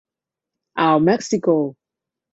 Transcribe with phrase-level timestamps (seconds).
[0.79, 1.47] อ่าวเม็กซิโก